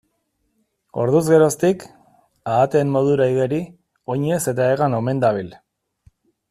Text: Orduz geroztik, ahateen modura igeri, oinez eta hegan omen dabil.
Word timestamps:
Orduz 1.03 1.21
geroztik, 1.33 1.85
ahateen 2.55 2.95
modura 2.97 3.29
igeri, 3.35 3.63
oinez 4.15 4.43
eta 4.55 4.73
hegan 4.75 5.01
omen 5.03 5.27
dabil. 5.27 5.57